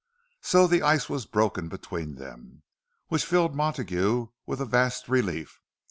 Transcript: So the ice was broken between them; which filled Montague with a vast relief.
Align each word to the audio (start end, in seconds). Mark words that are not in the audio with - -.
So 0.41 0.65
the 0.65 0.81
ice 0.81 1.09
was 1.09 1.27
broken 1.27 1.67
between 1.69 2.15
them; 2.15 2.63
which 3.09 3.23
filled 3.23 3.53
Montague 3.55 4.29
with 4.47 4.59
a 4.59 4.65
vast 4.65 5.07
relief. 5.07 5.59